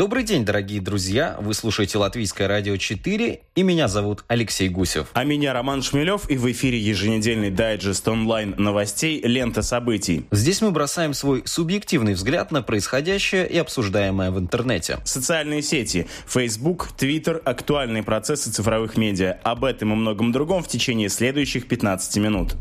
Добрый 0.00 0.24
день, 0.24 0.46
дорогие 0.46 0.80
друзья! 0.80 1.36
Вы 1.40 1.52
слушаете 1.52 1.98
Латвийское 1.98 2.48
радио 2.48 2.74
4, 2.78 3.40
и 3.54 3.62
меня 3.62 3.86
зовут 3.86 4.24
Алексей 4.28 4.70
Гусев. 4.70 5.08
А 5.12 5.24
меня 5.24 5.52
Роман 5.52 5.82
Шмелев, 5.82 6.30
и 6.30 6.38
в 6.38 6.50
эфире 6.50 6.78
еженедельный 6.78 7.50
дайджест 7.50 8.08
онлайн 8.08 8.54
новостей 8.56 9.20
«Лента 9.20 9.60
событий». 9.60 10.24
Здесь 10.30 10.62
мы 10.62 10.70
бросаем 10.70 11.12
свой 11.12 11.42
субъективный 11.44 12.14
взгляд 12.14 12.50
на 12.50 12.62
происходящее 12.62 13.46
и 13.46 13.58
обсуждаемое 13.58 14.30
в 14.30 14.38
интернете. 14.38 15.00
Социальные 15.04 15.60
сети, 15.60 16.06
Facebook, 16.26 16.88
Twitter, 16.98 17.36
актуальные 17.36 18.02
процессы 18.02 18.50
цифровых 18.50 18.96
медиа. 18.96 19.38
Об 19.42 19.66
этом 19.66 19.92
и 19.92 19.96
многом 19.96 20.32
другом 20.32 20.62
в 20.62 20.68
течение 20.68 21.10
следующих 21.10 21.68
15 21.68 22.16
минут. 22.16 22.56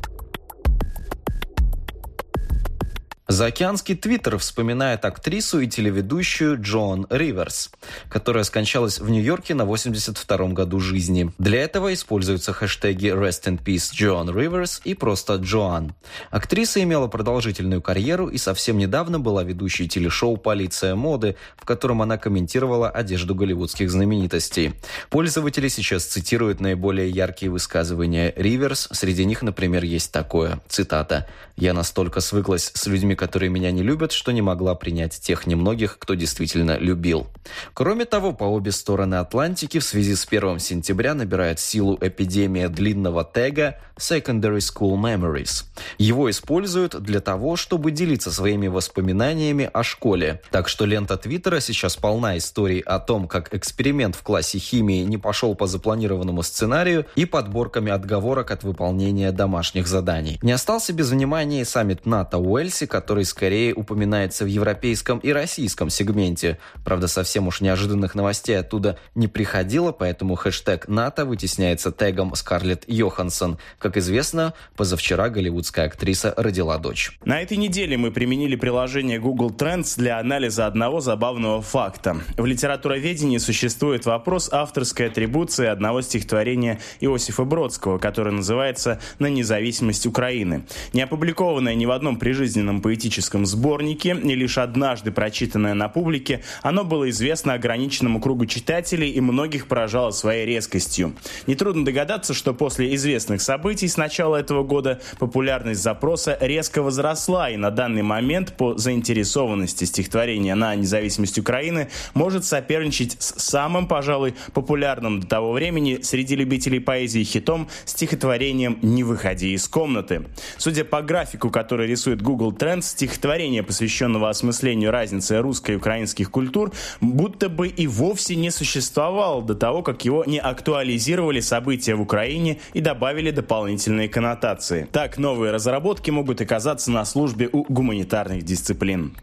Заокеанский 3.40 3.96
твиттер 3.96 4.38
вспоминает 4.38 5.06
актрису 5.06 5.62
и 5.62 5.68
телеведущую 5.68 6.62
Джоан 6.62 7.08
Риверс, 7.10 7.72
которая 8.10 8.44
скончалась 8.44 9.00
в 9.00 9.10
Нью-Йорке 9.10 9.54
на 9.54 9.62
82-м 9.62 10.54
году 10.54 10.82
жизни. 10.82 11.32
Для 11.38 11.62
этого 11.62 11.94
используются 11.94 12.52
хэштеги 12.52 13.08
«Rest 13.08 13.46
in 13.46 13.64
Peace 13.64 13.94
Joan 13.94 14.34
Rivers» 14.34 14.82
и 14.84 14.94
просто 14.94 15.36
«Джоан». 15.36 15.94
Актриса 16.32 16.84
имела 16.84 17.08
продолжительную 17.08 17.82
карьеру 17.82 18.28
и 18.28 18.38
совсем 18.38 18.78
недавно 18.78 19.22
была 19.22 19.46
ведущей 19.46 19.88
телешоу 19.88 20.36
«Полиция 20.36 20.96
моды», 20.96 21.38
в 21.56 21.64
котором 21.64 22.02
она 22.02 22.18
комментировала 22.18 22.90
одежду 22.90 23.36
голливудских 23.36 23.90
знаменитостей. 23.90 24.74
Пользователи 25.10 25.70
сейчас 25.70 26.04
цитируют 26.04 26.60
наиболее 26.60 27.10
яркие 27.10 27.50
высказывания 27.50 28.34
Риверс. 28.36 28.90
Среди 28.92 29.24
них, 29.24 29.44
например, 29.44 29.86
есть 29.86 30.12
такое, 30.12 30.60
цитата, 30.68 31.26
«Я 31.56 31.74
настолько 31.74 32.20
свыклась 32.20 32.72
с 32.74 32.86
людьми, 32.88 33.16
которые 33.16 33.29
меня 33.38 33.72
не 33.72 33.84
любят, 33.84 34.12
что 34.12 34.32
не 34.32 34.42
могла 34.42 34.74
принять 34.76 35.20
тех 35.22 35.46
немногих, 35.46 36.00
кто 36.00 36.16
действительно 36.16 36.78
любил. 36.78 37.28
Кроме 37.74 38.06
того, 38.06 38.34
по 38.34 38.46
обе 38.46 38.72
стороны 38.72 39.16
Атлантики 39.16 39.80
в 39.80 39.84
связи 39.84 40.16
с 40.16 40.26
1 40.26 40.60
сентября 40.60 41.14
набирает 41.14 41.60
силу 41.60 41.98
эпидемия 42.02 42.70
длинного 42.70 43.24
тега 43.24 43.78
Secondary 44.00 44.60
School 44.60 44.96
Memories. 44.96 45.66
Его 45.98 46.30
используют 46.30 47.00
для 47.02 47.20
того, 47.20 47.56
чтобы 47.56 47.92
делиться 47.92 48.32
своими 48.32 48.68
воспоминаниями 48.68 49.70
о 49.72 49.84
школе. 49.84 50.42
Так 50.52 50.70
что 50.70 50.86
лента 50.86 51.18
Твиттера 51.18 51.60
сейчас 51.60 51.98
полна 51.98 52.38
историй 52.38 52.80
о 52.80 53.00
том, 53.00 53.28
как 53.28 53.54
эксперимент 53.54 54.16
в 54.16 54.24
классе 54.24 54.58
химии 54.58 55.04
не 55.04 55.18
пошел 55.18 55.54
по 55.56 55.68
запланированному 55.68 56.44
сценарию 56.44 57.06
и 57.16 57.26
подборками 57.26 57.92
отговорок 57.92 58.52
от 58.52 58.64
выполнения 58.64 59.32
домашних 59.32 59.88
заданий. 59.88 60.40
Не 60.42 60.54
остался 60.54 60.94
без 60.94 61.10
внимания 61.10 61.62
и 61.62 61.66
саммит 61.66 62.06
НАТО 62.06 62.38
Уэльси, 62.38 62.86
который 62.86 63.19
который 63.20 63.26
скорее 63.26 63.74
упоминается 63.74 64.46
в 64.46 64.48
европейском 64.48 65.20
и 65.20 65.34
российском 65.34 65.90
сегменте. 65.90 66.58
Правда, 66.86 67.08
совсем 67.08 67.48
уж 67.48 67.62
неожиданных 67.62 68.16
новостей 68.16 68.58
оттуда 68.58 68.98
не 69.16 69.28
приходило, 69.28 69.92
поэтому 69.92 70.36
хэштег 70.36 70.88
НАТО 70.88 71.26
вытесняется 71.26 71.92
тегом 71.92 72.34
Скарлетт 72.36 72.86
Йоханссон. 72.88 73.58
Как 73.78 73.98
известно, 73.98 74.54
позавчера 74.78 75.30
голливудская 75.30 75.88
актриса 75.88 76.34
родила 76.38 76.78
дочь. 76.78 77.12
На 77.26 77.42
этой 77.42 77.58
неделе 77.58 77.98
мы 77.98 78.12
применили 78.12 78.56
приложение 78.56 79.20
Google 79.20 79.52
Trends 79.52 79.98
для 79.98 80.20
анализа 80.20 80.66
одного 80.66 81.02
забавного 81.02 81.62
факта. 81.62 82.22
В 82.38 82.46
литературоведении 82.46 83.40
существует 83.40 84.06
вопрос 84.06 84.50
авторской 84.52 85.08
атрибуции 85.08 85.66
одного 85.66 86.02
стихотворения 86.02 86.80
Иосифа 87.02 87.44
Бродского, 87.44 87.98
которое 87.98 88.32
называется 88.32 89.02
«На 89.20 89.28
независимость 89.28 90.06
Украины». 90.06 90.64
Не 90.94 91.02
опубликованное 91.02 91.76
ни 91.76 91.86
в 91.86 91.92
одном 91.92 92.18
прижизненном 92.18 92.82
поэтическом 92.82 93.09
поэтическом 93.10 93.46
сборнике, 93.48 94.16
и 94.16 94.36
лишь 94.36 94.60
однажды 94.60 95.12
прочитанное 95.12 95.74
на 95.74 95.90
публике, 95.90 96.44
оно 96.62 96.84
было 96.84 97.10
известно 97.10 97.54
ограниченному 97.54 98.22
кругу 98.22 98.46
читателей 98.46 99.10
и 99.10 99.20
многих 99.20 99.68
поражало 99.68 100.12
своей 100.12 100.46
резкостью. 100.46 101.16
Нетрудно 101.48 101.84
догадаться, 101.84 102.36
что 102.36 102.54
после 102.54 102.94
известных 102.94 103.42
событий 103.42 103.88
с 103.88 103.98
начала 103.98 104.36
этого 104.36 104.64
года 104.64 105.02
популярность 105.18 105.82
запроса 105.82 106.38
резко 106.40 106.84
возросла, 106.84 107.50
и 107.50 107.58
на 107.58 107.72
данный 107.72 108.04
момент 108.04 108.56
по 108.56 108.78
заинтересованности 108.78 109.86
стихотворения 109.86 110.54
на 110.54 110.76
независимость 110.76 111.40
Украины 111.40 111.90
может 112.14 112.46
соперничать 112.46 113.18
с 113.20 113.42
самым, 113.42 113.88
пожалуй, 113.88 114.36
популярным 114.54 115.22
до 115.22 115.28
того 115.28 115.54
времени 115.54 116.00
среди 116.04 116.36
любителей 116.36 116.80
поэзии 116.80 117.24
хитом 117.24 117.70
стихотворением 117.86 118.78
«Не 118.84 119.04
выходи 119.04 119.54
из 119.54 119.68
комнаты». 119.68 120.26
Судя 120.58 120.84
по 120.86 121.02
графику, 121.02 121.50
который 121.50 121.88
рисует 121.88 122.22
Google 122.22 122.52
Trends, 122.52 122.89
стихотворения, 122.90 123.64
посвященного 123.64 124.30
осмыслению 124.30 124.92
разницы 124.92 125.40
русской 125.40 125.72
и 125.72 125.76
украинских 125.76 126.32
культур, 126.32 126.72
будто 127.02 127.50
бы 127.50 127.68
и 127.68 127.88
вовсе 127.88 128.36
не 128.36 128.52
существовал 128.52 129.42
до 129.42 129.56
того, 129.56 129.82
как 129.82 130.06
его 130.06 130.24
не 130.26 130.40
актуализировали 130.40 131.40
события 131.40 131.96
в 131.96 132.02
Украине 132.02 132.60
и 132.74 132.82
добавили 132.82 133.32
дополнительные 133.32 134.10
коннотации. 134.10 134.88
Так, 134.92 135.18
новые 135.18 135.52
разработки 135.52 136.12
могут 136.12 136.42
оказаться 136.42 136.92
на 136.92 137.06
службе 137.06 137.50
у 137.52 137.66
гуманитарных 137.72 138.44
дисциплин. 138.44 139.16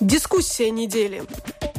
Дискуссия 0.00 0.70
недели. 0.70 1.22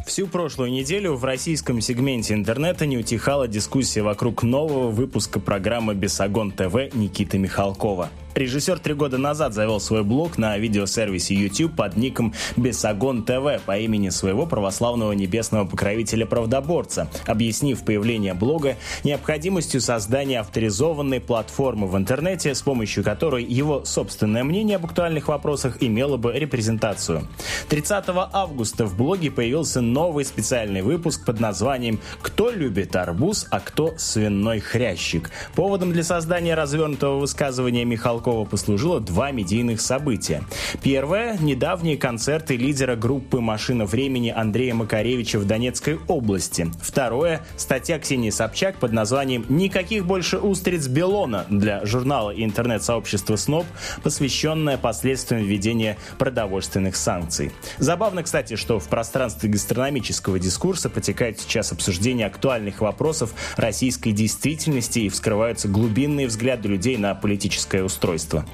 Всю 0.06 0.28
прошлую 0.28 0.72
неделю 0.72 1.14
в 1.14 1.24
российском 1.24 1.80
сегменте 1.82 2.34
интернета 2.34 2.86
не 2.86 2.98
утихала 2.98 3.48
дискуссия 3.48 4.02
вокруг 4.02 4.44
нового 4.44 4.90
выпуска 4.90 5.40
программы 5.40 5.94
«Бесогон 5.94 6.52
ТВ» 6.52 6.94
Никиты 6.96 7.38
Михалкова. 7.38 8.10
Режиссер 8.36 8.80
три 8.80 8.94
года 8.94 9.18
назад 9.18 9.54
завел 9.54 9.80
свой 9.80 10.04
блог 10.04 10.38
на 10.38 10.58
видеосервисе 10.58 11.34
YouTube 11.36 11.76
под 11.76 11.98
ником 11.98 12.34
Бесогон 12.56 13.24
ТВ 13.24 13.62
по 13.66 13.78
имени 13.78 14.10
своего 14.10 14.46
православного 14.46 15.14
небесного 15.14 15.66
покровителя-правдоборца, 15.66 17.10
объяснив 17.26 17.84
появление 17.84 18.34
блога 18.34 18.78
необходимостью 19.04 19.82
создания 19.82 20.40
авторизованной 20.40 21.20
платформы 21.20 21.88
в 21.88 21.98
интернете, 21.98 22.54
с 22.56 22.62
помощью 22.62 23.04
которой 23.04 23.44
его 23.44 23.84
собственное 23.84 24.44
мнение 24.44 24.78
об 24.78 24.86
актуальных 24.86 25.28
вопросах 25.28 25.78
имело 25.82 26.18
бы 26.18 26.32
репрезентацию. 26.34 27.28
30 27.68 28.06
августа 28.32 28.86
в 28.86 28.96
блоге 28.96 29.32
появился 29.32 29.82
новый 29.82 30.24
специальный 30.24 30.82
выпуск 30.82 31.26
под 31.26 31.40
названием 31.40 32.00
«Кто 32.22 32.52
любит 32.52 32.96
арбуз, 32.96 33.48
а 33.50 33.60
кто 33.60 33.96
свиной 33.98 34.60
хрящик?». 34.60 35.30
Поводом 35.56 35.92
для 35.92 36.04
создания 36.04 36.54
развернутого 36.54 37.20
высказывания 37.20 37.86
Михалкова 37.86 38.29
Михалкова 38.30 38.46
послужило 38.46 39.00
два 39.00 39.32
медийных 39.32 39.82
события. 39.82 40.44
Первое– 40.84 41.38
недавние 41.42 41.98
концерты 41.98 42.58
лидера 42.58 42.96
группы 42.96 43.40
«Машина 43.40 43.86
времени» 43.86 44.30
Андрея 44.30 44.76
Макаревича 44.76 45.40
в 45.40 45.46
Донецкой 45.46 46.00
области. 46.08 46.72
Второе– 46.82 47.42
статья 47.58 47.98
Ксении 47.98 48.30
Собчак 48.30 48.78
под 48.78 48.92
названием 48.92 49.46
«Никаких 49.50 50.06
больше 50.06 50.38
устриц 50.38 50.88
Белона» 50.88 51.46
для 51.50 51.84
журнала 51.86 52.30
и 52.30 52.44
интернет-сообщества 52.44 53.36
СНОП, 53.36 53.66
посвященная 54.04 54.78
последствиям 54.78 55.44
введения 55.44 55.98
продовольственных 56.20 56.96
санкций. 56.96 57.52
Забавно, 57.80 58.22
кстати, 58.24 58.56
что 58.56 58.80
в 58.80 58.88
пространстве 58.88 59.50
гастрономического 59.50 60.40
дискурса 60.40 60.90
протекает 60.90 61.40
сейчас 61.40 61.72
обсуждение 61.72 62.28
актуальных 62.28 62.82
вопросов 62.82 63.34
российской 63.58 64.12
действительности 64.12 65.00
и 65.00 65.10
вскрываются 65.10 65.68
глубинные 65.68 66.28
взгляды 66.28 66.68
людей 66.70 66.98
на 66.98 67.16
политическое 67.16 67.84
устройство 67.84 68.09
устройства. 68.10 68.46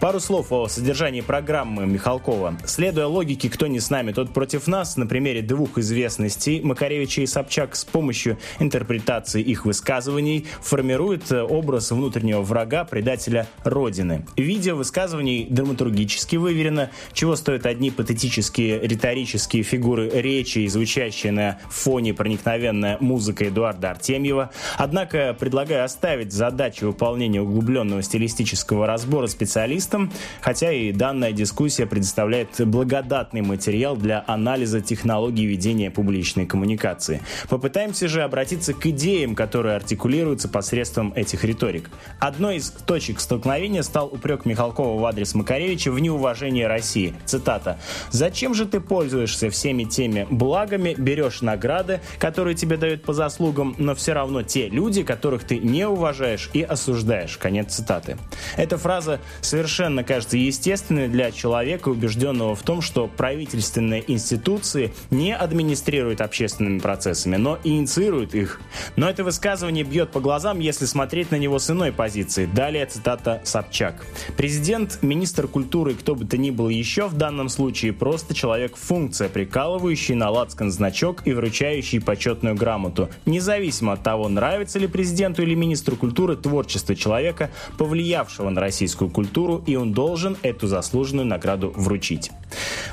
Пару 0.00 0.20
слов 0.20 0.52
о 0.52 0.68
содержании 0.68 1.20
программы 1.20 1.86
Михалкова. 1.86 2.58
Следуя 2.64 3.06
логике 3.06 3.48
«кто 3.50 3.66
не 3.66 3.80
с 3.80 3.90
нами, 3.90 4.12
тот 4.12 4.32
против 4.32 4.66
нас», 4.66 4.96
на 4.96 5.06
примере 5.06 5.42
двух 5.42 5.78
известностей 5.78 6.60
Макаревича 6.60 7.22
и 7.22 7.26
Собчак 7.26 7.74
с 7.76 7.84
помощью 7.84 8.38
интерпретации 8.58 9.42
их 9.42 9.64
высказываний 9.64 10.46
формирует 10.60 11.30
э, 11.32 11.42
образ 11.42 11.90
внутреннего 11.90 12.42
врага, 12.42 12.84
предателя 12.84 13.46
Родины. 13.64 14.24
Видео 14.36 14.76
высказываний 14.76 15.46
драматургически 15.48 16.36
выверено, 16.36 16.90
чего 17.12 17.36
стоят 17.36 17.66
одни 17.66 17.90
патетические 17.90 18.80
риторические 18.80 19.62
фигуры 19.62 20.08
речи, 20.10 20.66
звучащие 20.66 21.32
на 21.32 21.58
фоне 21.70 22.14
проникновенная 22.14 22.98
музыка 23.00 23.48
Эдуарда 23.48 23.90
Артемьева. 23.90 24.50
Однако 24.78 25.34
предлагаю 25.38 25.84
оставить 25.84 26.32
задачу 26.32 26.86
выполнения 26.86 27.40
углубленного 27.40 28.02
стилистического 28.02 28.86
разбора 28.92 29.26
специалистам, 29.26 30.12
хотя 30.42 30.70
и 30.70 30.92
данная 30.92 31.32
дискуссия 31.32 31.86
предоставляет 31.86 32.60
благодатный 32.66 33.40
материал 33.40 33.96
для 33.96 34.22
анализа 34.26 34.82
технологий 34.82 35.46
ведения 35.46 35.90
публичной 35.90 36.44
коммуникации. 36.44 37.22
Попытаемся 37.48 38.06
же 38.06 38.22
обратиться 38.22 38.74
к 38.74 38.84
идеям, 38.86 39.34
которые 39.34 39.76
артикулируются 39.76 40.48
посредством 40.50 41.14
этих 41.16 41.42
риторик. 41.44 41.88
Одной 42.20 42.56
из 42.56 42.70
точек 42.70 43.20
столкновения 43.20 43.82
стал 43.82 44.08
упрек 44.08 44.44
Михалкова 44.44 45.00
в 45.00 45.06
адрес 45.06 45.34
Макаревича 45.34 45.90
в 45.90 45.98
неуважении 45.98 46.64
России. 46.64 47.14
Цитата. 47.24 47.78
«Зачем 48.10 48.52
же 48.52 48.66
ты 48.66 48.80
пользуешься 48.80 49.48
всеми 49.48 49.84
теми 49.84 50.26
благами, 50.30 50.94
берешь 50.98 51.40
награды, 51.40 52.00
которые 52.18 52.54
тебе 52.54 52.76
дают 52.76 53.04
по 53.04 53.14
заслугам, 53.14 53.74
но 53.78 53.94
все 53.94 54.12
равно 54.12 54.42
те 54.42 54.68
люди, 54.68 55.02
которых 55.02 55.44
ты 55.44 55.58
не 55.58 55.88
уважаешь 55.88 56.50
и 56.52 56.62
осуждаешь?» 56.62 57.38
Конец 57.38 57.72
цитаты. 57.74 58.18
Эта 58.56 58.76
фраза 58.82 59.20
совершенно 59.40 60.04
кажется 60.04 60.36
естественной 60.36 61.08
для 61.08 61.30
человека, 61.30 61.88
убежденного 61.88 62.54
в 62.54 62.62
том, 62.62 62.82
что 62.82 63.06
правительственные 63.06 64.04
институции 64.12 64.92
не 65.10 65.34
администрируют 65.34 66.20
общественными 66.20 66.80
процессами, 66.80 67.36
но 67.36 67.58
инициируют 67.64 68.34
их. 68.34 68.60
Но 68.96 69.08
это 69.08 69.24
высказывание 69.24 69.84
бьет 69.84 70.10
по 70.10 70.20
глазам, 70.20 70.58
если 70.58 70.84
смотреть 70.84 71.30
на 71.30 71.36
него 71.36 71.58
с 71.58 71.70
иной 71.70 71.92
позиции. 71.92 72.46
Далее 72.46 72.84
цитата 72.86 73.40
Собчак. 73.44 74.04
Президент, 74.36 74.98
министр 75.02 75.46
культуры 75.46 75.92
и 75.92 75.94
кто 75.94 76.14
бы 76.14 76.24
то 76.24 76.36
ни 76.36 76.50
был 76.50 76.68
еще 76.68 77.06
в 77.06 77.14
данном 77.14 77.48
случае 77.48 77.92
просто 77.92 78.34
человек-функция, 78.34 79.28
прикалывающий 79.28 80.14
на 80.14 80.30
лацкан 80.30 80.70
значок 80.70 81.26
и 81.26 81.32
вручающий 81.32 82.00
почетную 82.00 82.56
грамоту. 82.56 83.08
Независимо 83.26 83.92
от 83.92 84.02
того, 84.02 84.28
нравится 84.28 84.78
ли 84.78 84.86
президенту 84.88 85.42
или 85.42 85.54
министру 85.54 85.96
культуры 85.96 86.36
творчество 86.36 86.96
человека, 86.96 87.50
повлиявшего 87.78 88.50
на 88.50 88.60
российскую 88.72 89.10
культуру, 89.10 89.62
и 89.66 89.76
он 89.76 89.92
должен 89.92 90.38
эту 90.42 90.66
заслуженную 90.66 91.26
награду 91.26 91.72
вручить. 91.76 92.30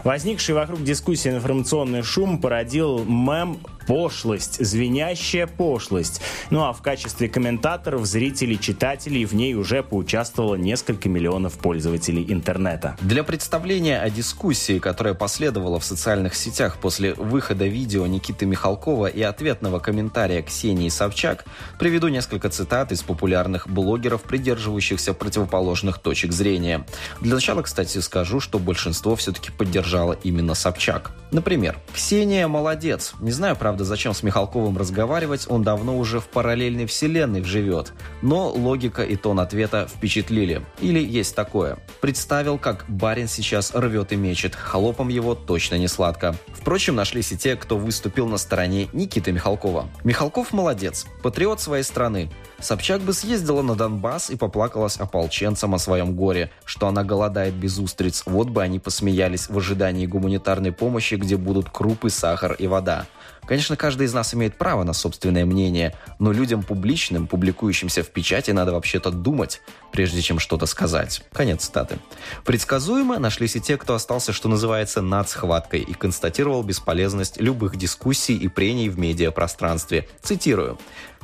Возникший 0.03 0.53
вокруг 0.53 0.83
дискуссии 0.83 1.29
информационный 1.29 2.03
шум 2.03 2.39
породил 2.41 3.05
мем 3.05 3.59
пошлость, 3.89 4.63
звенящая 4.63 5.47
пошлость. 5.47 6.21
Ну 6.51 6.63
а 6.63 6.73
в 6.73 6.83
качестве 6.83 7.27
комментаторов, 7.27 8.05
зрителей, 8.05 8.59
читателей 8.59 9.25
в 9.25 9.33
ней 9.33 9.55
уже 9.55 9.81
поучаствовало 9.81 10.53
несколько 10.53 11.09
миллионов 11.09 11.57
пользователей 11.57 12.23
интернета. 12.29 12.95
Для 13.01 13.23
представления 13.23 13.99
о 13.99 14.11
дискуссии, 14.11 14.77
которая 14.77 15.15
последовала 15.15 15.79
в 15.79 15.83
социальных 15.83 16.35
сетях 16.35 16.77
после 16.77 17.15
выхода 17.15 17.65
видео 17.65 18.05
Никиты 18.05 18.45
Михалкова 18.45 19.07
и 19.07 19.23
ответного 19.23 19.79
комментария 19.79 20.43
Ксении 20.43 20.89
Собчак, 20.89 21.45
приведу 21.79 22.09
несколько 22.09 22.49
цитат 22.49 22.91
из 22.91 23.01
популярных 23.01 23.67
блогеров, 23.67 24.21
придерживающихся 24.21 25.15
противоположных 25.15 25.97
точек 25.97 26.31
зрения. 26.31 26.85
Для 27.21 27.33
начала, 27.33 27.63
кстати, 27.63 27.97
скажу, 27.97 28.39
что 28.39 28.59
большинство 28.59 29.15
все-таки 29.15 29.51
поддержало 29.51 30.15
именно 30.23 30.53
Собчак. 30.53 31.09
Например, 31.31 31.79
«Ксения 31.93 32.47
молодец. 32.47 33.13
Не 33.19 33.31
знаю, 33.31 33.55
правда, 33.55 33.78
Правда, 33.79 33.91
зачем 33.91 34.13
с 34.13 34.23
Михалковым 34.23 34.77
разговаривать, 34.77 35.45
он 35.47 35.63
давно 35.63 35.97
уже 35.97 36.19
в 36.19 36.27
параллельной 36.27 36.85
вселенной 36.85 37.45
живет. 37.45 37.93
Но 38.21 38.49
логика 38.49 39.03
и 39.03 39.15
тон 39.15 39.39
ответа 39.39 39.87
впечатлили. 39.87 40.65
Или 40.81 40.99
есть 40.99 41.33
такое. 41.33 41.77
Представил, 42.01 42.57
как 42.57 42.83
барин 42.89 43.29
сейчас 43.29 43.73
рвет 43.73 44.11
и 44.11 44.17
мечет. 44.17 44.53
Холопом 44.53 45.07
его 45.07 45.33
точно 45.33 45.75
не 45.75 45.87
сладко. 45.87 46.35
Впрочем, 46.49 46.95
нашлись 46.95 47.31
и 47.31 47.37
те, 47.37 47.55
кто 47.55 47.77
выступил 47.77 48.27
на 48.27 48.37
стороне 48.37 48.89
Никиты 48.91 49.31
Михалкова. 49.31 49.87
Михалков 50.03 50.51
молодец. 50.51 51.05
Патриот 51.23 51.61
своей 51.61 51.83
страны. 51.83 52.29
Собчак 52.59 52.99
бы 52.99 53.13
съездила 53.13 53.61
на 53.61 53.75
Донбасс 53.75 54.29
и 54.29 54.35
поплакалась 54.35 54.97
ополченцам 54.97 55.73
о 55.73 55.79
своем 55.79 56.17
горе, 56.17 56.51
что 56.65 56.87
она 56.87 57.05
голодает 57.05 57.53
без 57.53 57.77
устриц. 57.77 58.23
Вот 58.25 58.49
бы 58.49 58.61
они 58.61 58.79
посмеялись 58.79 59.47
в 59.47 59.57
ожидании 59.57 60.05
гуманитарной 60.05 60.73
помощи, 60.73 61.15
где 61.15 61.37
будут 61.37 61.69
крупы, 61.69 62.09
сахар 62.09 62.51
и 62.59 62.67
вода. 62.67 63.05
Конечно, 63.49 63.75
каждый 63.75 64.05
из 64.05 64.13
нас 64.13 64.35
имеет 64.35 64.59
право 64.59 64.83
на 64.83 64.93
собственное 64.93 65.43
мнение, 65.43 65.95
но 66.19 66.31
людям 66.31 66.61
публичным, 66.61 67.25
публикующимся 67.25 68.03
в 68.03 68.09
печати, 68.09 68.51
надо 68.51 68.73
вообще-то 68.73 69.09
думать, 69.09 69.59
прежде 69.91 70.21
чем 70.21 70.37
что-то 70.37 70.67
сказать. 70.67 71.23
Конец 71.33 71.63
цитаты. 71.65 71.97
Предсказуемо 72.45 73.17
нашлись 73.17 73.55
и 73.55 73.59
те, 73.59 73.77
кто 73.77 73.95
остался, 73.95 74.33
что 74.33 74.49
называется, 74.49 75.01
над 75.01 75.29
схваткой 75.29 75.79
и 75.79 75.93
констатировал 75.95 76.61
бесполезность 76.61 77.41
любых 77.41 77.75
дискуссий 77.75 78.37
и 78.37 78.47
прений 78.49 78.87
в 78.87 78.99
медиапространстве. 78.99 80.07
Цитирую. 80.21 80.77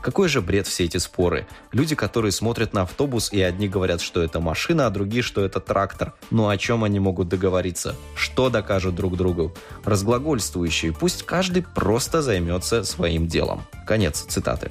Какой 0.05 0.29
же 0.29 0.39
бред 0.39 0.67
все 0.67 0.83
эти 0.83 0.97
споры? 0.97 1.47
Люди, 1.71 1.95
которые 1.95 2.31
смотрят 2.31 2.73
на 2.73 2.83
автобус, 2.83 3.33
и 3.33 3.41
одни 3.41 3.67
говорят, 3.67 4.01
что 4.01 4.21
это 4.21 4.39
машина, 4.39 4.85
а 4.85 4.91
другие, 4.91 5.23
что 5.23 5.43
это 5.43 5.59
трактор. 5.59 6.13
Ну 6.29 6.47
о 6.47 6.57
чем 6.57 6.83
они 6.83 6.99
могут 6.99 7.27
договориться? 7.27 7.95
Что 8.15 8.51
докажут 8.51 8.93
друг 8.93 9.17
другу? 9.17 9.55
Разглагольствующие, 9.83 10.93
пусть 10.93 11.23
каждый 11.23 11.63
просто 11.63 12.21
займется 12.21 12.83
своим 12.83 13.25
делом. 13.25 13.63
Конец 13.87 14.23
цитаты. 14.29 14.69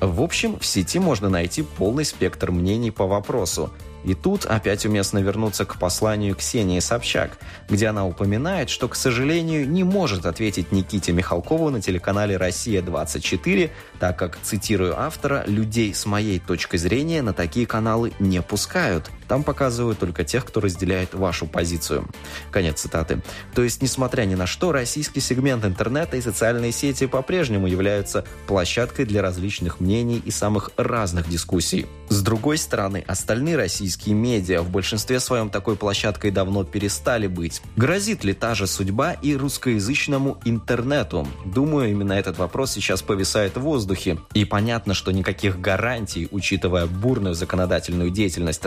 В 0.00 0.20
общем, 0.20 0.58
в 0.58 0.66
сети 0.66 0.98
можно 0.98 1.30
найти 1.30 1.62
полный 1.62 2.04
спектр 2.04 2.50
мнений 2.50 2.90
по 2.90 3.06
вопросу. 3.06 3.72
И 4.04 4.14
тут 4.14 4.44
опять 4.44 4.84
уместно 4.84 5.18
вернуться 5.18 5.64
к 5.64 5.78
посланию 5.78 6.36
Ксении 6.36 6.78
Собчак, 6.80 7.38
где 7.68 7.88
она 7.88 8.06
упоминает, 8.06 8.68
что, 8.68 8.86
к 8.88 8.94
сожалению, 8.94 9.68
не 9.68 9.82
может 9.82 10.26
ответить 10.26 10.72
Никите 10.72 11.12
Михалкову 11.12 11.70
на 11.70 11.80
телеканале 11.80 12.36
«Россия-24», 12.36 13.70
так 13.98 14.18
как, 14.18 14.38
цитирую 14.42 15.00
автора, 15.00 15.44
«людей 15.46 15.94
с 15.94 16.04
моей 16.04 16.38
точки 16.38 16.76
зрения 16.76 17.22
на 17.22 17.32
такие 17.32 17.66
каналы 17.66 18.12
не 18.18 18.42
пускают». 18.42 19.10
Там 19.28 19.42
показывают 19.42 19.98
только 19.98 20.24
тех, 20.24 20.44
кто 20.44 20.60
разделяет 20.60 21.14
вашу 21.14 21.46
позицию. 21.46 22.08
Конец 22.50 22.80
цитаты. 22.80 23.22
То 23.54 23.62
есть, 23.62 23.82
несмотря 23.82 24.24
ни 24.24 24.34
на 24.34 24.46
что, 24.46 24.72
российский 24.72 25.20
сегмент 25.20 25.64
интернета 25.64 26.16
и 26.16 26.20
социальные 26.20 26.72
сети 26.72 27.06
по-прежнему 27.06 27.66
являются 27.66 28.24
площадкой 28.46 29.04
для 29.04 29.22
различных 29.22 29.80
мнений 29.80 30.20
и 30.24 30.30
самых 30.30 30.70
разных 30.76 31.28
дискуссий. 31.28 31.86
С 32.08 32.22
другой 32.22 32.58
стороны, 32.58 33.04
остальные 33.06 33.56
российские 33.56 34.14
медиа 34.14 34.62
в 34.62 34.70
большинстве 34.70 35.20
своем 35.20 35.50
такой 35.50 35.76
площадкой 35.76 36.30
давно 36.30 36.64
перестали 36.64 37.26
быть. 37.26 37.62
Грозит 37.76 38.24
ли 38.24 38.34
та 38.34 38.54
же 38.54 38.66
судьба 38.66 39.12
и 39.12 39.34
русскоязычному 39.34 40.38
интернету? 40.44 41.26
Думаю, 41.44 41.90
именно 41.90 42.12
этот 42.12 42.38
вопрос 42.38 42.72
сейчас 42.72 43.02
повисает 43.02 43.56
в 43.56 43.60
воздухе. 43.60 44.18
И 44.34 44.44
понятно, 44.44 44.94
что 44.94 45.12
никаких 45.12 45.60
гарантий, 45.60 46.28
учитывая 46.30 46.86
бурную 46.86 47.34
законодательную 47.34 48.10
деятельность 48.10 48.64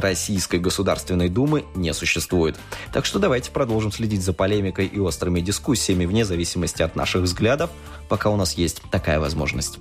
Российской 0.47 0.63
Государственной 0.63 1.27
Думы, 1.27 1.65
не 1.75 1.93
существует. 1.93 2.55
Так 2.93 3.05
что 3.05 3.19
давайте 3.19 3.51
продолжим 3.51 3.91
следить 3.91 4.21
за 4.21 4.31
полемикой 4.31 4.85
и 4.85 4.97
острыми 4.97 5.41
дискуссиями 5.41 6.05
вне 6.05 6.23
зависимости 6.23 6.81
от 6.81 6.95
наших 6.95 7.23
взглядов, 7.23 7.69
пока 8.07 8.29
у 8.29 8.37
нас 8.37 8.53
есть 8.53 8.81
такая 8.89 9.19
возможность. 9.19 9.77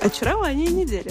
Очарование 0.00 0.68
недели. 0.68 1.10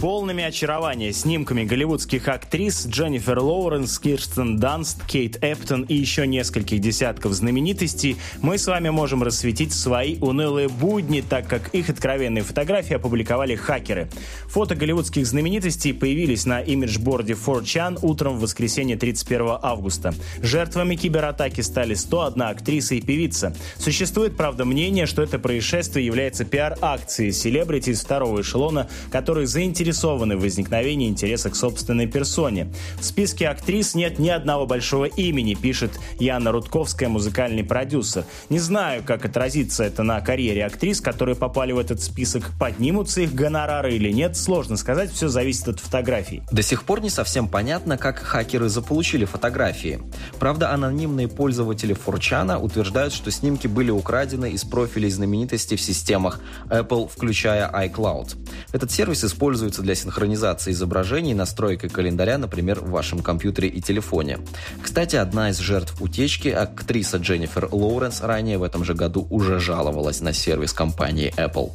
Полными 0.00 0.42
очарования 0.42 1.12
снимками 1.12 1.62
голливудских 1.62 2.26
актрис 2.26 2.86
Дженнифер 2.86 3.38
Лоуренс, 3.38 3.98
Кирстен 4.00 4.58
Данст, 4.58 5.04
Кейт 5.06 5.38
Эптон 5.42 5.82
и 5.82 5.94
еще 5.94 6.26
нескольких 6.26 6.80
десятков 6.80 7.32
знаменитостей 7.32 8.16
мы 8.40 8.58
с 8.58 8.66
вами 8.66 8.90
можем 8.90 9.22
рассветить 9.22 9.72
свои 9.72 10.18
унылые 10.18 10.68
будни, 10.68 11.20
так 11.20 11.46
как 11.46 11.72
их 11.72 11.88
откровенные 11.88 12.42
фотографии 12.42 12.94
опубликовали 12.94 13.54
хакеры. 13.54 14.08
Фото 14.48 14.74
голливудских 14.74 15.24
знаменитостей 15.24 15.92
появились 15.92 16.46
на 16.46 16.60
имиджборде 16.60 17.34
4chan 17.34 18.00
утром 18.02 18.38
в 18.38 18.40
воскресенье 18.40 18.96
31 18.96 19.58
августа. 19.62 20.14
Жертвами 20.42 20.96
кибератаки 20.96 21.60
стали 21.60 21.94
101 21.94 22.42
актриса 22.42 22.96
и 22.96 23.00
певица. 23.00 23.54
Существует, 23.78 24.36
правда, 24.36 24.64
мнение, 24.64 25.06
что 25.06 25.22
это 25.22 25.38
происшествие 25.38 26.04
является 26.04 26.44
пиар-акцией 26.44 27.32
селебрити 27.32 27.91
из 27.92 28.02
второго 28.02 28.40
эшелона, 28.40 28.88
которые 29.10 29.46
заинтересованы 29.46 30.36
в 30.36 30.40
возникновении 30.40 31.08
интереса 31.08 31.50
к 31.50 31.56
собственной 31.56 32.06
персоне. 32.06 32.72
В 32.98 33.04
списке 33.04 33.48
актрис 33.48 33.94
нет 33.94 34.18
ни 34.18 34.28
одного 34.28 34.66
большого 34.66 35.04
имени, 35.04 35.54
пишет 35.54 35.92
Яна 36.18 36.52
Рудковская, 36.52 37.08
музыкальный 37.08 37.64
продюсер. 37.64 38.24
Не 38.48 38.58
знаю, 38.58 39.02
как 39.04 39.24
отразится 39.24 39.84
это 39.84 40.02
на 40.02 40.20
карьере 40.20 40.64
актрис, 40.64 41.00
которые 41.00 41.36
попали 41.36 41.72
в 41.72 41.78
этот 41.78 42.02
список. 42.02 42.50
Поднимутся 42.58 43.20
их 43.22 43.34
гонорары 43.34 43.94
или 43.94 44.10
нет, 44.10 44.36
сложно 44.36 44.76
сказать, 44.76 45.12
все 45.12 45.28
зависит 45.28 45.68
от 45.68 45.80
фотографий. 45.80 46.42
До 46.50 46.62
сих 46.62 46.84
пор 46.84 47.00
не 47.00 47.10
совсем 47.10 47.48
понятно, 47.48 47.98
как 47.98 48.18
хакеры 48.18 48.68
заполучили 48.68 49.24
фотографии. 49.24 50.00
Правда, 50.38 50.72
анонимные 50.72 51.28
пользователи 51.28 51.92
Форчана 51.92 52.58
утверждают, 52.58 53.12
что 53.12 53.30
снимки 53.30 53.66
были 53.66 53.90
украдены 53.90 54.50
из 54.50 54.64
профилей 54.64 55.10
знаменитостей 55.10 55.76
в 55.76 55.80
системах 55.80 56.40
Apple, 56.68 57.08
включая 57.08 57.66
iCloud. 57.86 58.36
Этот 58.72 58.90
сервис 58.90 59.24
используется 59.24 59.82
для 59.82 59.94
синхронизации 59.94 60.72
изображений 60.72 61.34
настройки 61.34 61.88
календаря, 61.88 62.38
например, 62.38 62.80
в 62.80 62.90
вашем 62.90 63.20
компьютере 63.20 63.68
и 63.68 63.80
телефоне. 63.80 64.38
Кстати, 64.80 65.16
одна 65.16 65.50
из 65.50 65.58
жертв 65.58 66.00
утечки, 66.00 66.48
актриса 66.48 67.18
Дженнифер 67.18 67.68
Лоуренс, 67.70 68.22
ранее 68.22 68.58
в 68.58 68.62
этом 68.62 68.84
же 68.84 68.94
году 68.94 69.26
уже 69.30 69.58
жаловалась 69.60 70.20
на 70.20 70.32
сервис 70.32 70.72
компании 70.72 71.34
Apple. 71.36 71.70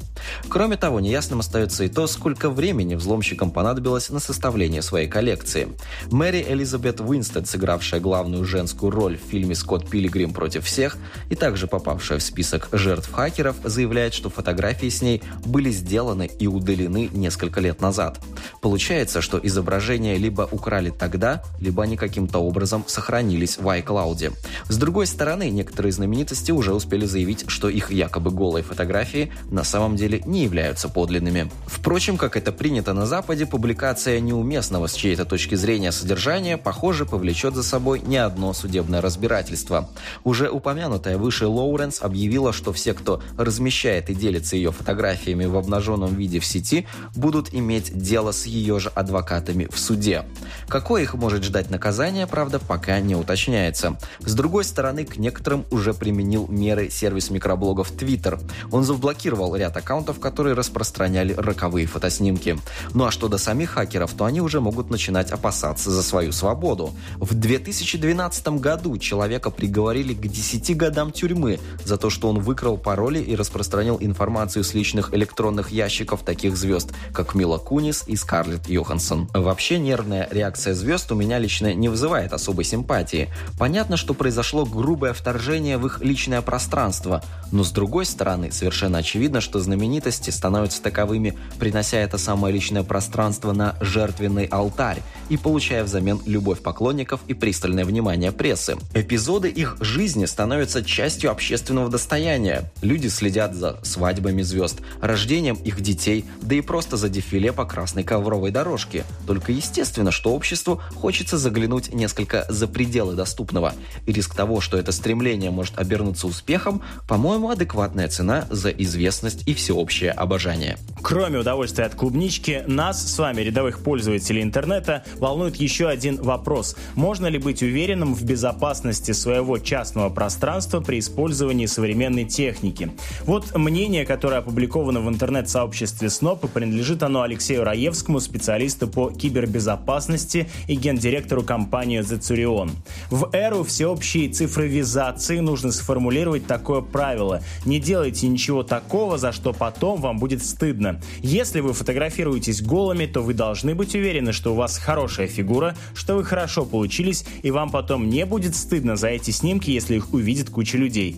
Кроме 0.49 0.77
того, 0.77 0.99
неясным 0.99 1.39
остается 1.39 1.83
и 1.83 1.89
то, 1.89 2.07
сколько 2.07 2.49
времени 2.49 2.95
взломщикам 2.95 3.51
понадобилось 3.51 4.09
на 4.09 4.19
составление 4.19 4.81
своей 4.81 5.07
коллекции. 5.07 5.67
Мэри 6.11 6.45
Элизабет 6.47 7.01
Уинстед, 7.01 7.47
сыгравшая 7.47 7.99
главную 7.99 8.45
женскую 8.45 8.91
роль 8.91 9.17
в 9.17 9.29
фильме 9.29 9.55
«Скотт 9.55 9.89
Пилигрим 9.89 10.33
против 10.33 10.65
всех» 10.65 10.97
и 11.29 11.35
также 11.35 11.67
попавшая 11.67 12.19
в 12.19 12.23
список 12.23 12.69
жертв 12.71 13.11
хакеров, 13.11 13.55
заявляет, 13.63 14.13
что 14.13 14.29
фотографии 14.29 14.89
с 14.89 15.01
ней 15.01 15.21
были 15.45 15.69
сделаны 15.69 15.96
и 15.97 16.47
удалены 16.47 17.09
несколько 17.11 17.59
лет 17.59 17.81
назад. 17.81 18.19
Получается, 18.61 19.21
что 19.21 19.39
изображения 19.41 20.17
либо 20.17 20.47
украли 20.51 20.91
тогда, 20.91 21.43
либо 21.59 21.83
они 21.83 21.97
каким-то 21.97 22.39
образом 22.39 22.83
сохранились 22.87 23.57
в 23.57 23.67
iCloud. 23.67 24.33
С 24.69 24.77
другой 24.77 25.07
стороны, 25.07 25.49
некоторые 25.49 25.91
знаменитости 25.91 26.51
уже 26.51 26.73
успели 26.73 27.05
заявить, 27.05 27.45
что 27.47 27.67
их 27.67 27.91
якобы 27.91 28.29
голые 28.29 28.63
фотографии 28.63 29.31
на 29.49 29.63
самом 29.63 29.95
деле 29.95 30.21
не 30.25 30.43
являются 30.43 30.87
подлинными. 30.87 31.49
Впрочем, 31.65 32.17
как 32.17 32.37
это 32.37 32.51
принято 32.51 32.93
на 32.93 33.05
Западе, 33.05 33.45
публикация 33.45 34.19
неуместного 34.19 34.87
с 34.87 34.93
чьей-то 34.93 35.25
точки 35.25 35.55
зрения 35.55 35.91
содержания, 35.91 36.57
похоже, 36.57 37.05
повлечет 37.05 37.55
за 37.55 37.63
собой 37.63 38.01
не 38.05 38.17
одно 38.17 38.53
судебное 38.53 39.01
разбирательство. 39.01 39.89
Уже 40.23 40.49
упомянутая 40.49 41.17
выше 41.17 41.47
Лоуренс 41.47 42.01
объявила, 42.01 42.53
что 42.53 42.71
все, 42.71 42.93
кто 42.93 43.21
размещает 43.37 44.09
и 44.09 44.13
делится 44.13 44.55
ее 44.55 44.71
фотографиями 44.71 45.45
в 45.45 45.57
обнаженном 45.57 45.86
виде 45.95 46.39
в 46.39 46.45
сети, 46.45 46.87
будут 47.15 47.53
иметь 47.53 47.97
дело 47.97 48.31
с 48.31 48.45
ее 48.45 48.79
же 48.79 48.89
адвокатами 48.89 49.67
в 49.71 49.79
суде. 49.79 50.23
Какое 50.67 51.03
их 51.03 51.13
может 51.13 51.43
ждать 51.43 51.69
наказание, 51.69 52.27
правда, 52.27 52.59
пока 52.59 52.99
не 52.99 53.15
уточняется. 53.15 53.97
С 54.19 54.33
другой 54.33 54.63
стороны, 54.63 55.05
к 55.05 55.17
некоторым 55.17 55.65
уже 55.71 55.93
применил 55.93 56.47
меры 56.47 56.89
сервис 56.89 57.29
микроблогов 57.29 57.91
Twitter. 57.91 58.39
Он 58.71 58.83
заблокировал 58.83 59.55
ряд 59.55 59.77
аккаунтов, 59.77 60.19
которые 60.19 60.55
распространяли 60.55 61.33
роковые 61.33 61.87
фотоснимки. 61.87 62.57
Ну 62.93 63.05
а 63.05 63.11
что 63.11 63.27
до 63.27 63.37
самих 63.37 63.71
хакеров, 63.71 64.13
то 64.13 64.25
они 64.25 64.41
уже 64.41 64.59
могут 64.61 64.89
начинать 64.89 65.31
опасаться 65.31 65.91
за 65.91 66.03
свою 66.03 66.31
свободу. 66.31 66.93
В 67.17 67.33
2012 67.33 68.47
году 68.59 68.97
человека 68.97 69.49
приговорили 69.49 70.13
к 70.13 70.27
10 70.27 70.75
годам 70.75 71.11
тюрьмы 71.11 71.59
за 71.83 71.97
то, 71.97 72.09
что 72.09 72.29
он 72.29 72.39
выкрал 72.39 72.77
пароли 72.77 73.19
и 73.19 73.35
распространил 73.35 73.97
информацию 73.99 74.63
с 74.63 74.73
личных 74.73 75.13
электронных 75.13 75.71
ящиков 75.77 76.23
таких 76.23 76.57
звезд, 76.57 76.91
как 77.13 77.35
Мила 77.35 77.57
Кунис 77.57 78.03
и 78.07 78.15
Скарлетт 78.15 78.67
Йоханссон. 78.67 79.29
Вообще 79.33 79.77
нервная 79.79 80.27
реакция 80.31 80.73
звезд 80.73 81.11
у 81.11 81.15
меня 81.15 81.39
лично 81.39 81.73
не 81.73 81.87
вызывает 81.87 82.33
особой 82.33 82.65
симпатии. 82.65 83.29
Понятно, 83.57 83.95
что 83.95 84.13
произошло 84.13 84.65
грубое 84.65 85.13
вторжение 85.13 85.77
в 85.77 85.85
их 85.85 86.01
личное 86.01 86.41
пространство, 86.41 87.23
но 87.51 87.63
с 87.63 87.71
другой 87.71 88.05
стороны, 88.05 88.51
совершенно 88.51 88.97
очевидно, 88.97 89.39
что 89.39 89.59
знаменитости 89.59 90.31
становятся 90.31 90.81
таковыми, 90.81 91.37
принося 91.59 91.97
это 91.99 92.17
самое 92.17 92.53
личное 92.53 92.83
пространство 92.83 93.53
на 93.53 93.75
жертвенный 93.79 94.45
алтарь 94.45 95.01
и 95.29 95.37
получая 95.37 95.83
взамен 95.83 96.19
любовь 96.25 96.61
поклонников 96.61 97.21
и 97.27 97.33
пристальное 97.33 97.85
внимание 97.85 98.31
прессы. 98.31 98.75
Эпизоды 98.93 99.49
их 99.49 99.77
жизни 99.79 100.25
становятся 100.25 100.83
частью 100.83 101.31
общественного 101.31 101.89
достояния. 101.89 102.71
Люди 102.81 103.07
следят 103.07 103.53
за 103.53 103.79
свадьбами 103.83 104.41
звезд, 104.41 104.79
рождением 105.01 105.57
их 105.67 105.81
детей, 105.81 106.25
да 106.41 106.55
и 106.55 106.61
просто 106.61 106.97
за 106.97 107.09
дефиле 107.09 107.51
по 107.51 107.65
красной 107.65 108.03
ковровой 108.03 108.51
дорожке. 108.51 109.03
Только 109.25 109.51
естественно, 109.51 110.11
что 110.11 110.33
обществу 110.33 110.81
хочется 110.95 111.37
заглянуть 111.37 111.93
несколько 111.93 112.45
за 112.49 112.67
пределы 112.67 113.15
доступного. 113.15 113.73
И 114.05 114.13
риск 114.13 114.35
того, 114.35 114.61
что 114.61 114.77
это 114.77 114.91
стремление 114.91 115.51
может 115.51 115.77
обернуться 115.77 116.27
успехом, 116.27 116.81
по-моему, 117.07 117.49
адекватная 117.49 118.07
цена 118.07 118.47
за 118.49 118.69
известность 118.69 119.47
и 119.47 119.53
всеобщее 119.53 120.11
обожание. 120.11 120.77
Кроме 121.01 121.39
удовольствия 121.39 121.85
от 121.85 121.95
клубнички, 121.95 122.63
нас, 122.67 123.13
с 123.13 123.19
вами, 123.19 123.41
рядовых 123.41 123.79
пользователей 123.79 124.41
интернета, 124.41 125.03
волнует 125.17 125.57
еще 125.57 125.87
один 125.87 126.21
вопрос. 126.21 126.75
Можно 126.95 127.27
ли 127.27 127.37
быть 127.37 127.61
уверенным 127.61 128.15
в 128.15 128.23
безопасности 128.23 129.11
своего 129.11 129.57
частного 129.57 130.09
пространства 130.09 130.79
при 130.79 130.99
использовании 130.99 131.65
современной 131.65 132.25
техники? 132.25 132.91
Вот 133.25 133.55
мнение, 133.55 134.05
которое 134.05 134.37
опубликовано 134.37 135.01
в 135.01 135.09
интернет-сообществе 135.57 136.09
СНОП, 136.09 136.45
и 136.45 136.47
принадлежит 136.47 137.03
оно 137.03 137.21
Алексею 137.21 137.63
Раевскому, 137.63 138.19
специалисту 138.19 138.87
по 138.87 139.09
кибербезопасности 139.09 140.49
и 140.67 140.75
гендиректору 140.75 141.43
компании 141.43 142.01
Зецурион. 142.01 142.71
В 143.09 143.29
эру 143.33 143.63
всеобщей 143.63 144.29
цифровизации 144.29 145.39
нужно 145.39 145.71
сформулировать 145.71 146.45
такое 146.45 146.81
правило. 146.81 147.41
Не 147.65 147.79
делайте 147.79 148.27
ничего 148.27 148.63
такого, 148.63 149.17
за 149.17 149.31
что 149.31 149.53
потом 149.53 149.99
вам 149.99 150.19
будет 150.19 150.43
стыдно. 150.43 151.01
Если 151.21 151.59
вы 151.59 151.73
фотографируетесь 151.73 152.61
голыми, 152.61 153.05
то 153.05 153.21
вы 153.21 153.33
должны 153.33 153.73
быть 153.73 153.95
уверены, 153.95 154.33
что 154.33 154.53
у 154.53 154.55
вас 154.55 154.77
хорошая 154.77 155.27
фигура, 155.27 155.75
что 155.95 156.15
вы 156.15 156.23
хорошо 156.23 156.65
получились, 156.65 157.25
и 157.41 157.51
вам 157.51 157.71
потом 157.71 158.09
не 158.09 158.25
будет 158.25 158.55
стыдно 158.55 158.95
за 158.95 159.07
эти 159.07 159.31
снимки, 159.31 159.71
если 159.71 159.95
их 159.95 160.13
увидит 160.13 160.49
куча 160.49 160.77
людей. 160.77 161.17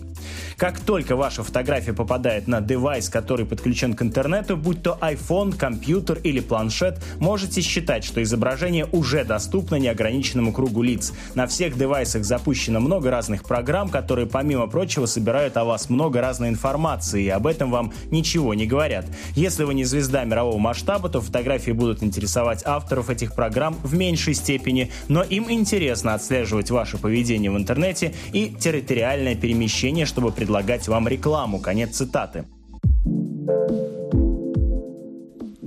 Как 0.56 0.80
только 0.80 1.16
ваша 1.16 1.42
фотография 1.42 1.92
попадает 1.92 2.48
на 2.48 2.60
девайс, 2.60 3.08
который 3.08 3.46
подключен 3.46 3.94
к 3.94 4.02
интернету, 4.02 4.56
будь 4.56 4.82
то 4.82 4.98
iPhone, 5.00 5.56
компьютер 5.56 6.18
или 6.22 6.40
планшет, 6.40 7.02
можете 7.18 7.60
считать, 7.60 8.04
что 8.04 8.22
изображение 8.22 8.86
уже 8.92 9.24
доступно 9.24 9.76
неограниченному 9.76 10.52
кругу 10.52 10.82
лиц. 10.82 11.12
На 11.34 11.46
всех 11.46 11.76
девайсах 11.76 12.24
запущено 12.24 12.80
много 12.80 13.10
разных 13.10 13.44
программ, 13.44 13.88
которые, 13.88 14.26
помимо 14.26 14.66
прочего, 14.66 15.06
собирают 15.06 15.56
о 15.56 15.64
вас 15.64 15.88
много 15.88 16.20
разной 16.20 16.48
информации, 16.48 17.24
и 17.24 17.28
об 17.28 17.46
этом 17.46 17.70
вам 17.70 17.92
ничего 18.10 18.54
не 18.54 18.66
говорят. 18.66 19.06
Если 19.34 19.64
вы 19.64 19.74
не 19.74 19.84
звезда 19.84 20.24
мирового 20.24 20.58
масштаба, 20.58 21.08
то 21.08 21.20
фотографии 21.20 21.72
будут 21.72 22.02
интересовать 22.02 22.62
авторов 22.64 23.10
этих 23.10 23.34
программ 23.34 23.76
в 23.82 23.94
меньшей 23.94 24.34
степени, 24.34 24.90
но 25.08 25.22
им 25.22 25.50
интересно 25.50 26.14
отслеживать 26.14 26.70
ваше 26.70 26.98
поведение 26.98 27.50
в 27.50 27.56
интернете 27.56 28.14
и 28.32 28.54
территориальное 28.58 29.34
перемещение, 29.34 30.06
чтобы 30.20 30.32
предлагать 30.32 30.86
вам 30.86 31.08
рекламу. 31.08 31.60
Конец 31.60 31.96
цитаты. 31.96 32.44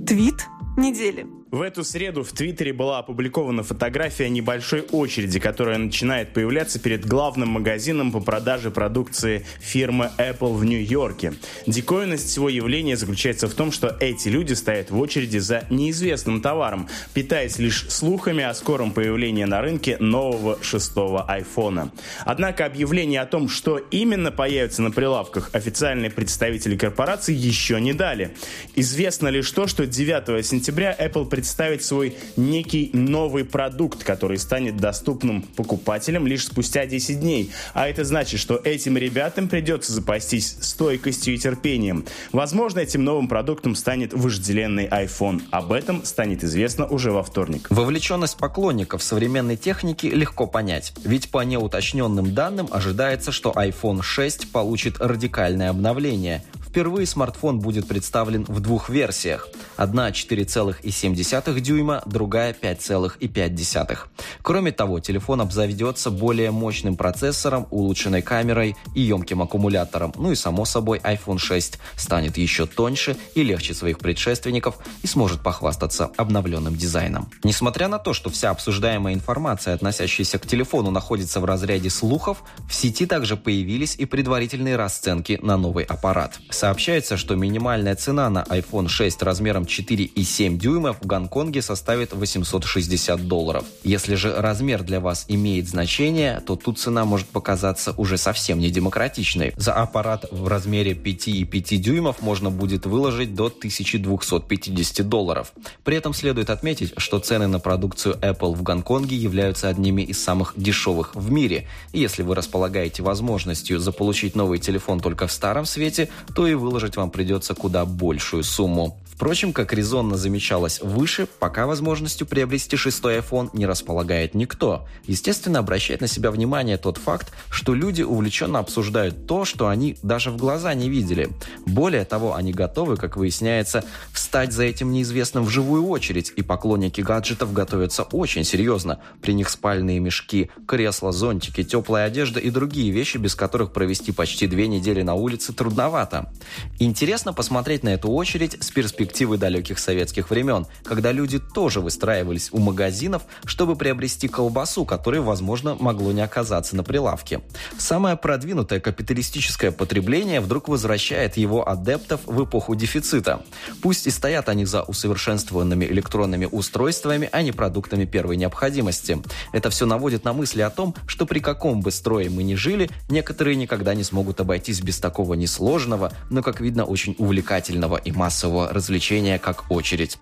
Твит 0.06 0.46
недели. 0.76 1.26
В 1.54 1.62
эту 1.62 1.84
среду 1.84 2.24
в 2.24 2.32
Твиттере 2.32 2.72
была 2.72 2.98
опубликована 2.98 3.62
фотография 3.62 4.28
небольшой 4.28 4.80
очереди, 4.90 5.38
которая 5.38 5.78
начинает 5.78 6.32
появляться 6.32 6.80
перед 6.80 7.06
главным 7.06 7.50
магазином 7.50 8.10
по 8.10 8.18
продаже 8.18 8.72
продукции 8.72 9.46
фирмы 9.60 10.10
Apple 10.18 10.52
в 10.54 10.64
Нью-Йорке. 10.64 11.34
Диковинность 11.68 12.26
всего 12.26 12.48
явления 12.48 12.96
заключается 12.96 13.46
в 13.46 13.54
том, 13.54 13.70
что 13.70 13.96
эти 14.00 14.26
люди 14.26 14.52
стоят 14.54 14.90
в 14.90 14.98
очереди 14.98 15.38
за 15.38 15.64
неизвестным 15.70 16.42
товаром, 16.42 16.88
питаясь 17.12 17.60
лишь 17.60 17.88
слухами 17.88 18.42
о 18.42 18.52
скором 18.52 18.90
появлении 18.90 19.44
на 19.44 19.60
рынке 19.60 19.96
нового 20.00 20.58
шестого 20.60 21.22
айфона. 21.22 21.92
Однако 22.24 22.66
объявление 22.66 23.20
о 23.20 23.26
том, 23.26 23.48
что 23.48 23.78
именно 23.78 24.32
появится 24.32 24.82
на 24.82 24.90
прилавках, 24.90 25.50
официальные 25.52 26.10
представители 26.10 26.76
корпорации 26.76 27.32
еще 27.32 27.80
не 27.80 27.92
дали. 27.92 28.36
Известно 28.74 29.28
лишь 29.28 29.48
то, 29.52 29.68
что 29.68 29.86
9 29.86 30.44
сентября 30.44 30.96
Apple 30.98 31.26
представил 31.26 31.43
представить 31.44 31.84
свой 31.84 32.16
некий 32.38 32.88
новый 32.94 33.44
продукт, 33.44 34.02
который 34.02 34.38
станет 34.38 34.78
доступным 34.78 35.42
покупателям 35.42 36.26
лишь 36.26 36.46
спустя 36.46 36.86
10 36.86 37.20
дней. 37.20 37.52
А 37.74 37.86
это 37.86 38.02
значит, 38.02 38.40
что 38.40 38.58
этим 38.64 38.96
ребятам 38.96 39.48
придется 39.48 39.92
запастись 39.92 40.56
стойкостью 40.62 41.34
и 41.34 41.38
терпением. 41.38 42.06
Возможно, 42.32 42.80
этим 42.80 43.04
новым 43.04 43.28
продуктом 43.28 43.74
станет 43.74 44.14
вожделенный 44.14 44.86
iPhone. 44.86 45.42
Об 45.50 45.72
этом 45.72 46.02
станет 46.06 46.42
известно 46.44 46.86
уже 46.86 47.12
во 47.12 47.22
вторник. 47.22 47.66
Вовлеченность 47.68 48.38
поклонников 48.38 49.02
современной 49.02 49.58
техники 49.58 50.06
легко 50.06 50.46
понять. 50.46 50.94
Ведь 51.04 51.28
по 51.28 51.44
неуточненным 51.44 52.32
данным 52.32 52.68
ожидается, 52.70 53.32
что 53.32 53.50
iPhone 53.50 54.00
6 54.00 54.50
получит 54.50 54.98
радикальное 54.98 55.68
обновление– 55.68 56.42
Впервые 56.74 57.06
смартфон 57.06 57.60
будет 57.60 57.86
представлен 57.86 58.44
в 58.48 58.58
двух 58.58 58.88
версиях. 58.88 59.46
Одна 59.76 60.10
4,7 60.10 61.60
дюйма, 61.60 62.02
другая 62.04 62.52
5,5. 62.52 63.98
Кроме 64.42 64.72
того, 64.72 64.98
телефон 64.98 65.40
обзаведется 65.40 66.10
более 66.10 66.50
мощным 66.50 66.96
процессором, 66.96 67.68
улучшенной 67.70 68.22
камерой 68.22 68.74
и 68.92 69.02
емким 69.02 69.42
аккумулятором. 69.42 70.12
Ну 70.16 70.32
и 70.32 70.34
само 70.34 70.64
собой 70.64 70.98
iPhone 70.98 71.38
6 71.38 71.78
станет 71.94 72.38
еще 72.38 72.66
тоньше 72.66 73.16
и 73.36 73.44
легче 73.44 73.72
своих 73.72 74.00
предшественников 74.00 74.78
и 75.04 75.06
сможет 75.06 75.42
похвастаться 75.44 76.10
обновленным 76.16 76.74
дизайном. 76.74 77.30
Несмотря 77.44 77.86
на 77.86 78.00
то, 78.00 78.12
что 78.12 78.30
вся 78.30 78.50
обсуждаемая 78.50 79.14
информация, 79.14 79.74
относящаяся 79.74 80.40
к 80.40 80.46
телефону, 80.48 80.90
находится 80.90 81.38
в 81.38 81.44
разряде 81.44 81.88
слухов, 81.88 82.42
в 82.68 82.74
сети 82.74 83.06
также 83.06 83.36
появились 83.36 83.94
и 83.94 84.06
предварительные 84.06 84.74
расценки 84.74 85.38
на 85.40 85.56
новый 85.56 85.84
аппарат. 85.84 86.40
Сообщается, 86.64 87.18
что 87.18 87.36
минимальная 87.36 87.94
цена 87.94 88.30
на 88.30 88.42
iPhone 88.44 88.88
6 88.88 89.22
размером 89.22 89.64
4,7 89.64 90.56
дюйма 90.56 90.94
в 90.94 91.04
Гонконге 91.04 91.60
составит 91.60 92.14
860 92.14 93.28
долларов. 93.28 93.66
Если 93.82 94.14
же 94.14 94.34
размер 94.34 94.82
для 94.82 95.00
вас 95.00 95.26
имеет 95.28 95.68
значение, 95.68 96.40
то 96.46 96.56
тут 96.56 96.78
цена 96.78 97.04
может 97.04 97.26
показаться 97.26 97.92
уже 97.98 98.16
совсем 98.16 98.60
недемократичной. 98.60 99.52
За 99.58 99.74
аппарат 99.74 100.24
в 100.30 100.48
размере 100.48 100.92
5,5 100.92 101.76
дюймов 101.76 102.22
можно 102.22 102.48
будет 102.48 102.86
выложить 102.86 103.34
до 103.34 103.48
1250 103.48 105.06
долларов. 105.06 105.52
При 105.84 105.98
этом 105.98 106.14
следует 106.14 106.48
отметить, 106.48 106.94
что 106.96 107.18
цены 107.18 107.46
на 107.46 107.60
продукцию 107.60 108.14
Apple 108.22 108.54
в 108.54 108.62
Гонконге 108.62 109.16
являются 109.16 109.68
одними 109.68 110.00
из 110.00 110.24
самых 110.24 110.54
дешевых 110.56 111.14
в 111.14 111.30
мире. 111.30 111.68
Если 111.92 112.22
вы 112.22 112.34
располагаете 112.34 113.02
возможностью 113.02 113.78
заполучить 113.80 114.34
новый 114.34 114.58
телефон 114.58 115.00
только 115.00 115.26
в 115.26 115.32
старом 115.32 115.66
свете, 115.66 116.08
то 116.34 116.46
и 116.46 116.53
выложить 116.54 116.96
вам 116.96 117.10
придется 117.10 117.54
куда 117.54 117.84
большую 117.84 118.42
сумму. 118.42 118.98
Впрочем, 119.14 119.52
как 119.52 119.72
резонно 119.72 120.16
замечалось 120.16 120.80
выше, 120.80 121.28
пока 121.38 121.66
возможностью 121.66 122.26
приобрести 122.26 122.76
шестой 122.76 123.18
iPhone 123.18 123.50
не 123.52 123.64
располагает 123.64 124.34
никто. 124.34 124.88
Естественно, 125.06 125.60
обращает 125.60 126.00
на 126.00 126.08
себя 126.08 126.32
внимание 126.32 126.78
тот 126.78 126.98
факт, 126.98 127.32
что 127.48 127.74
люди 127.74 128.02
увлеченно 128.02 128.58
обсуждают 128.58 129.28
то, 129.28 129.44
что 129.44 129.68
они 129.68 129.96
даже 130.02 130.32
в 130.32 130.36
глаза 130.36 130.74
не 130.74 130.88
видели. 130.88 131.28
Более 131.64 132.04
того, 132.04 132.34
они 132.34 132.52
готовы, 132.52 132.96
как 132.96 133.16
выясняется, 133.16 133.84
встать 134.12 134.52
за 134.52 134.64
этим 134.64 134.90
неизвестным 134.90 135.44
в 135.44 135.48
живую 135.48 135.86
очередь, 135.86 136.32
и 136.34 136.42
поклонники 136.42 137.00
гаджетов 137.00 137.52
готовятся 137.52 138.02
очень 138.02 138.42
серьезно. 138.42 138.98
При 139.22 139.32
них 139.32 139.48
спальные 139.48 140.00
мешки, 140.00 140.50
кресла, 140.66 141.12
зонтики, 141.12 141.62
теплая 141.62 142.06
одежда 142.06 142.40
и 142.40 142.50
другие 142.50 142.90
вещи, 142.90 143.18
без 143.18 143.36
которых 143.36 143.72
провести 143.72 144.10
почти 144.10 144.48
две 144.48 144.66
недели 144.66 145.02
на 145.02 145.14
улице 145.14 145.52
трудновато. 145.52 146.32
Интересно 146.80 147.32
посмотреть 147.32 147.84
на 147.84 147.90
эту 147.90 148.10
очередь 148.10 148.60
с 148.60 148.70
перспективы 148.70 149.03
перспективы 149.04 149.36
далеких 149.36 149.78
советских 149.78 150.30
времен, 150.30 150.66
когда 150.82 151.12
люди 151.12 151.38
тоже 151.38 151.80
выстраивались 151.80 152.48
у 152.52 152.58
магазинов, 152.58 153.22
чтобы 153.44 153.76
приобрести 153.76 154.28
колбасу, 154.28 154.86
которой, 154.86 155.20
возможно, 155.20 155.76
могло 155.78 156.12
не 156.12 156.22
оказаться 156.22 156.74
на 156.74 156.82
прилавке. 156.82 157.42
Самое 157.78 158.16
продвинутое 158.16 158.80
капиталистическое 158.80 159.72
потребление 159.72 160.40
вдруг 160.40 160.68
возвращает 160.68 161.36
его 161.36 161.68
адептов 161.68 162.20
в 162.24 162.44
эпоху 162.44 162.74
дефицита. 162.74 163.42
Пусть 163.82 164.06
и 164.06 164.10
стоят 164.10 164.48
они 164.48 164.64
за 164.64 164.82
усовершенствованными 164.82 165.84
электронными 165.84 166.48
устройствами, 166.50 167.28
а 167.30 167.42
не 167.42 167.52
продуктами 167.52 168.06
первой 168.06 168.36
необходимости. 168.36 169.22
Это 169.52 169.68
все 169.68 169.84
наводит 169.84 170.24
на 170.24 170.32
мысли 170.32 170.62
о 170.62 170.70
том, 170.70 170.94
что 171.06 171.26
при 171.26 171.40
каком 171.40 171.82
бы 171.82 171.90
строе 171.90 172.30
мы 172.30 172.42
ни 172.42 172.54
жили, 172.54 172.88
некоторые 173.10 173.56
никогда 173.56 173.94
не 173.94 174.02
смогут 174.02 174.40
обойтись 174.40 174.80
без 174.80 174.98
такого 174.98 175.34
несложного, 175.34 176.12
но, 176.30 176.42
как 176.42 176.60
видно, 176.60 176.84
очень 176.84 177.14
увлекательного 177.18 177.96
и 177.96 178.10
массового 178.12 178.72
развлечения 178.72 178.93
развлечения 178.94 179.38
как 179.38 179.70
очередь. 179.70 180.18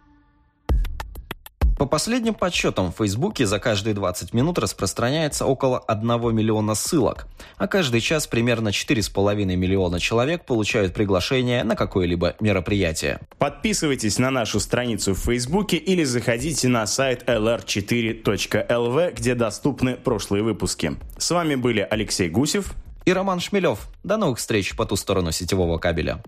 По 1.79 1.87
последним 1.87 2.35
подсчетам 2.35 2.93
в 2.93 2.97
Фейсбуке 2.97 3.45
за 3.45 3.59
каждые 3.59 3.93
20 3.93 4.33
минут 4.35 4.59
распространяется 4.59 5.47
около 5.47 5.79
1 5.79 6.35
миллиона 6.35 6.75
ссылок, 6.75 7.27
а 7.59 7.67
каждый 7.67 8.01
час 8.01 8.27
примерно 8.27 8.69
4,5 8.69 9.57
миллиона 9.57 9.99
человек 9.99 10.45
получают 10.45 10.95
приглашение 10.95 11.65
на 11.65 11.75
какое-либо 11.75 12.37
мероприятие. 12.41 13.19
Подписывайтесь 13.39 14.19
на 14.19 14.31
нашу 14.31 14.61
страницу 14.61 15.13
в 15.15 15.19
Фейсбуке 15.19 15.77
или 15.77 16.05
заходите 16.05 16.69
на 16.69 16.87
сайт 16.87 17.25
lr4.lv, 17.29 19.15
где 19.17 19.35
доступны 19.35 19.97
прошлые 19.97 20.45
выпуски. 20.45 20.97
С 21.19 21.31
вами 21.31 21.57
были 21.57 21.87
Алексей 21.91 22.29
Гусев 22.29 22.75
и 23.05 23.13
Роман 23.13 23.41
Шмелев. 23.41 23.89
До 24.05 24.17
новых 24.17 24.39
встреч 24.39 24.77
по 24.77 24.87
ту 24.87 24.97
сторону 24.97 25.33
сетевого 25.33 25.79
кабеля. 25.79 26.23